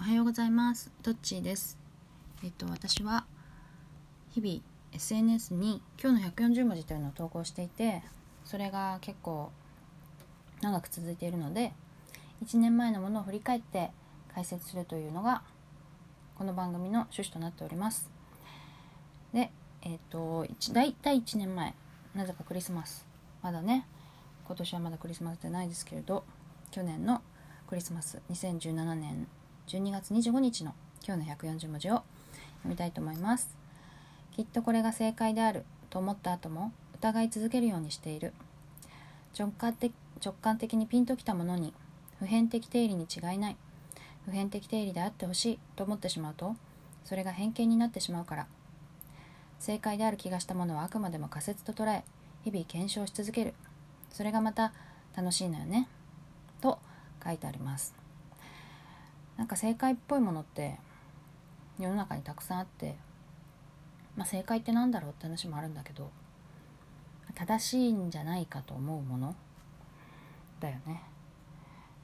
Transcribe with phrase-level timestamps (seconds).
[0.00, 0.92] おはようございます。
[1.02, 1.76] トッチーです。
[2.44, 3.26] えっと私は
[4.30, 4.60] 日々
[4.92, 8.04] SNS に今日の140文字というのを投稿していて
[8.44, 9.50] それが結構
[10.62, 11.72] 長く続いているので
[12.44, 13.90] 1年前のものを振り返って
[14.32, 15.42] 解説するというのが
[16.36, 18.08] この番組の趣旨となっております。
[19.34, 19.50] で
[19.82, 21.74] えっと大体1年前
[22.14, 23.04] なぜかクリスマス。
[23.42, 23.84] まだね
[24.46, 26.22] 今年はまだクリスマスじゃないですけれど
[26.70, 27.20] 去年の
[27.66, 29.26] クリスマス2017年
[29.68, 30.74] 12月25日の
[31.06, 32.04] 今日の140文字を読
[32.64, 33.54] みたいと思います。
[34.34, 38.32] きっとこれが正解であると思った後も疑い続けるようにしている。
[39.38, 39.92] 直感的
[40.24, 41.74] 直感的にピンときたものに
[42.18, 43.56] 普遍的定理に違いない。
[44.24, 46.56] 普遍的定理であってほしいと思ってしまうと
[47.04, 48.46] それが偏見になってしまうから。
[49.58, 52.04] 正解である気がしたものはあくまでも仮説と捉え
[52.42, 53.52] 日々検証し続ける。
[54.10, 54.72] それがまた
[55.14, 55.90] 楽しいのよね。
[56.62, 56.78] と
[57.22, 58.07] 書いてあります。
[59.38, 60.78] なんか正解っぽいものって
[61.78, 62.96] 世の中にたくさんあって
[64.16, 66.10] まあ正解って何だろうって話もあるんだけど
[67.34, 69.36] 正しいんじゃないかと思うもの
[70.58, 71.02] だよね。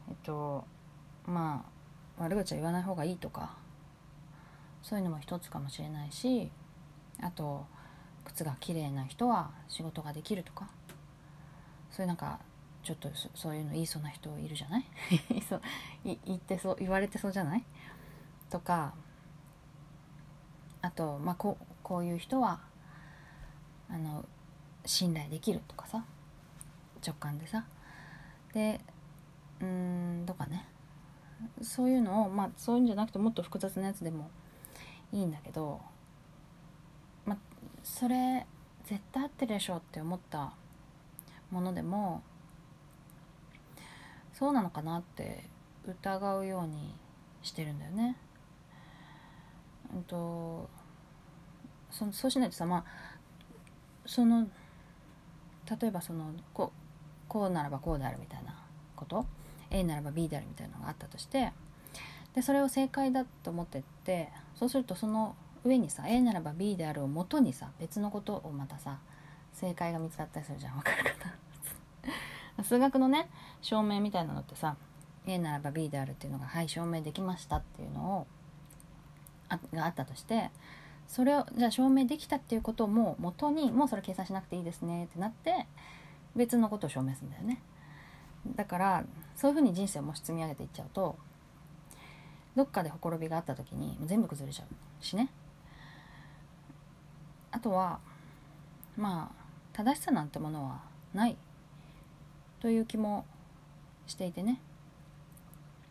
[0.08, 0.64] えっと
[1.27, 1.64] ま
[2.19, 3.56] あ悪口は言わない方がいいとか
[4.83, 6.53] そういうのも一つかもしれないし
[7.20, 7.67] あと
[8.25, 10.69] 靴が綺麗な人は仕事ができるとか
[11.91, 12.39] そういうなんか
[12.84, 14.84] ちょっとそういうの言いそうな人いるじゃない？
[15.48, 15.62] そう
[16.04, 17.64] 言ってそう言われてそうじゃない？
[18.50, 18.94] とか
[20.82, 22.60] あと、まあ、こうこういう人は
[23.88, 24.24] あの
[24.84, 26.05] 信頼できるとかさ
[27.05, 27.64] 直感でさ。
[28.52, 28.80] で
[29.60, 30.66] うんとかね。
[31.62, 34.30] そういうのをまあそういうんじゃなくてもっと複雑なやつでも
[35.12, 35.80] いいんだけど
[37.27, 37.38] まあ
[37.82, 38.46] それ
[38.84, 40.52] 絶対合ってるでしょって思った
[41.50, 42.22] ものでも
[44.34, 45.44] そうなのかなって
[45.86, 46.94] 疑うように
[47.42, 48.16] してるんだよね。
[49.94, 50.68] うんと
[51.90, 52.84] そそうしないとさまあ
[54.05, 54.48] その
[55.80, 56.73] 例えばそのこ
[57.28, 58.55] こうならばこうであるみたいな
[58.96, 59.24] こと
[59.70, 61.52] ？A ならば B であるみたいなのがあったとして
[62.34, 68.98] でそれを正解だと思ってってそうするとその上にさ A ならば B であるをもとにさ別のことをまたさ
[69.52, 70.74] 正解が見つかったりするじゃん。
[70.74, 71.43] 分かるかな？
[72.64, 73.29] 数学のね
[73.63, 74.77] 証明みたいなのってさ
[75.27, 78.27] A ならば B であるっていうのがはい証明できましたっていうのを
[79.48, 80.51] あがあったとして
[81.07, 85.67] それをじゃあ証明できたっていうことをもう元にもうそれ計算しなくていいですねってなって
[86.35, 87.61] 別のことを証明するんだよね。
[88.57, 89.05] だから
[89.36, 91.17] そういうふうに人生をもし積み上げていっちゃうと
[92.57, 95.29] どっかでほころびがあった時に全部崩れちゃうしね。
[97.51, 98.01] あとは
[98.97, 100.80] まあ正しさなんてものは
[101.13, 101.36] ない。
[102.64, 103.27] という気も
[104.07, 104.58] していてね。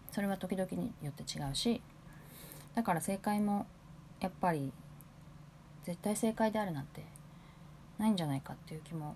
[0.10, 1.84] それは時々によって違うし
[2.74, 3.68] だから正解も
[4.20, 4.72] やっぱり
[5.84, 7.04] 絶対正解であるなんて
[8.00, 9.16] ないんじゃないかっていう気も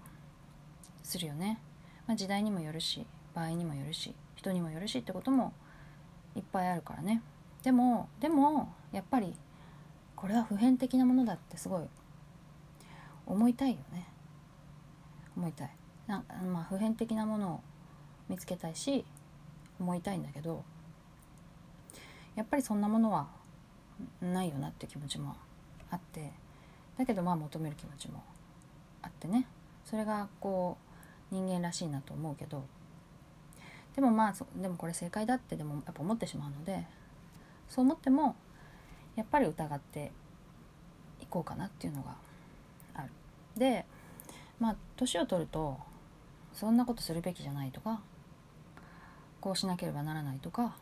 [1.02, 1.60] するよね、
[2.06, 5.52] まあ、時代にもよるし場合にもよるし人にもよるしってことも
[6.36, 7.24] いっぱいあるからね。
[7.64, 9.34] でもでもやっぱり
[10.16, 11.84] これは普遍的なものだってすごい
[13.26, 14.08] 思いたいよね。
[15.36, 15.72] 思いたい。
[16.08, 17.62] なまあ普遍的なものを
[18.30, 19.06] 見つけたいし
[19.80, 20.64] 思いたいんだけど
[22.36, 23.28] やっぱりそんなものは
[24.22, 25.36] ないよなって気持ちも
[25.90, 26.32] あって
[26.98, 28.24] だけどまあ求める気持ちも
[29.02, 29.48] あってね
[29.86, 30.78] それがこ
[31.32, 32.64] う人間らしいなと思うけど
[33.96, 36.86] でもまあでもこれ正解だってでもやっぱ思ってしまうので
[37.68, 38.36] そう思っても
[39.16, 40.12] やっぱり疑って
[41.22, 42.16] いこうかなっていうのが
[42.94, 43.10] ある。
[43.58, 43.86] で
[44.60, 45.80] まあ年を取ると
[46.58, 48.02] そんなことするべきじゃないとか
[49.40, 50.76] こうしなければならないとか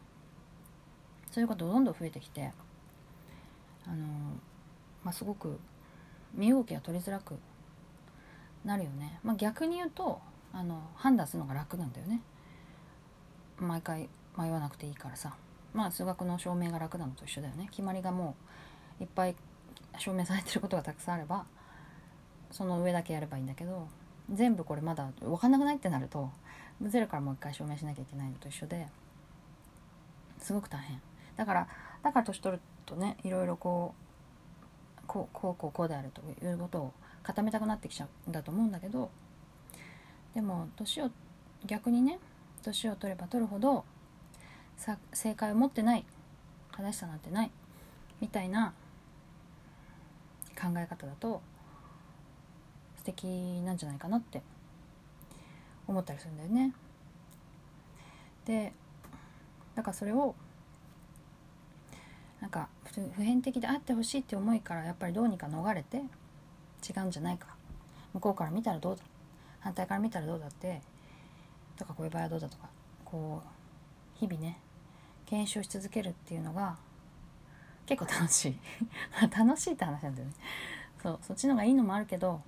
[1.31, 2.53] そういうことどんどん増えてきて
[3.85, 4.05] あの、
[5.03, 5.59] まあ、すごく
[6.33, 7.35] 身動きが取りづらく
[8.63, 10.21] なるよね、まあ、逆に言うと
[10.53, 12.21] あの判断するのが楽なんだよね。
[13.57, 15.35] 毎回迷わなくていいからさ。
[15.73, 17.67] まあ数学の証明が楽なのと一緒だよね。
[17.71, 18.37] 決まりがも
[19.01, 19.35] ういっぱい
[19.97, 21.45] 証明されてることがたくさんあれば
[22.51, 23.89] その上だけやればいいんだけど
[24.33, 25.75] 全部これまだ分かんなくない？
[25.75, 26.31] ってなると
[26.81, 28.87] ゼロからもう一回証明しなきゃいけないのと一緒で
[30.39, 31.01] すごく大変。
[31.35, 31.67] だから
[32.03, 33.93] だから年取るとねいろいろこ
[34.97, 36.93] うこうこうこうこうであるということを
[37.23, 39.09] 固めたくなってきちゃうんだと思うんだけど
[40.33, 41.11] でも年を
[41.65, 42.19] 逆にね
[42.63, 43.85] 年を取れば取るほど
[44.77, 46.05] さ正解を持ってない
[46.75, 47.51] 正しさなんてない
[48.21, 48.73] みたいな
[50.59, 51.41] 考え方だと
[53.05, 53.27] 素敵
[53.63, 54.41] なんじゃないかなって
[55.87, 56.73] 思ったりするんだよね。
[58.45, 58.73] で
[59.75, 60.33] だからそれを
[62.41, 62.67] なんか
[63.15, 67.47] 普遍的であってほしいって思いからやっぱりどうにか逃れて違うんじゃないか。
[68.13, 69.03] 向こうから見たらどうだ。
[69.59, 70.81] 反対から見たらどうだって
[71.77, 72.69] とかこういう場合はどうだとか
[73.03, 74.59] こう日々ね
[75.27, 76.77] 検証し続けるっていうのが
[77.85, 78.57] 結構楽しい。
[79.37, 80.33] 楽しいって話なんだよね。
[81.03, 82.41] そうそっちの方がいいのもあるけど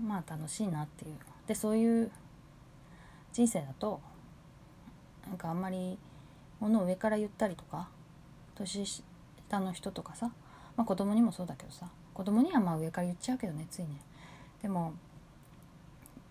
[0.00, 1.16] まあ楽しいなっていう。
[1.46, 2.10] でそういう
[3.32, 4.00] 人生だと
[5.26, 5.98] なんかあんまり
[6.60, 7.88] 物を上から言ったりとか
[8.54, 10.30] 年下の人とかさ、
[10.76, 14.00] まあ、子供にもそうだけどさ子供にはまあ上から言っちゃうけどねついね。
[14.62, 14.94] でも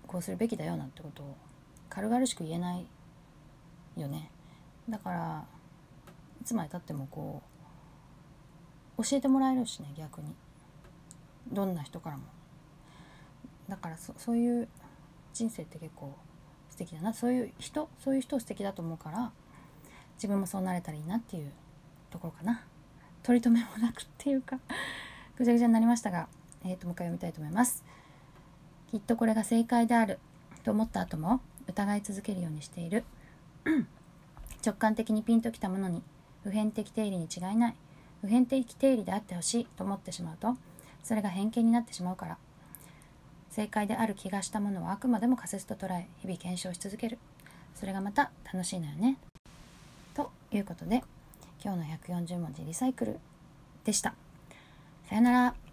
[0.08, 1.36] こうするべきだよなんてことを
[1.90, 2.86] 軽々しく言えない
[3.96, 4.32] よね。
[4.90, 5.46] だから
[6.42, 7.42] いつまでたってもこ
[8.98, 10.34] う教えてもらえるしね逆に。
[11.52, 12.24] どんな人からも。
[13.70, 14.68] だからそういう
[15.34, 16.14] 人生って結構
[16.70, 17.14] 素敵だな。
[17.14, 19.32] そういう人そういう人素敵だと思うから
[20.16, 21.52] 自分もそうなれたらいいなっていう
[22.10, 22.64] ところかな。
[23.24, 24.60] 取り留めもなくっていうか
[25.38, 26.28] ぐちゃぐちゃになりましたが、
[26.64, 27.84] えーと、もう一回読みたいと思います。
[28.92, 30.20] きっとこれが正解である
[30.64, 33.04] と思った後も疑い続けるようにしている。
[34.66, 36.04] 直感的にピンときたものに
[36.44, 37.76] 普遍的定理に違いない
[38.22, 40.56] 普遍的定理であってほしいと思ってしまうと
[41.04, 42.38] それが偏見になってしまうから
[43.56, 47.18] 正解である気がしたものはあくまでも仮説と捉え日々検証し続ける。
[47.74, 49.18] それがまた楽しいのよね。
[50.14, 51.02] ということで
[51.64, 53.18] 今日の140文字リサイクル
[53.86, 54.14] でした。
[55.08, 55.65] さよなら。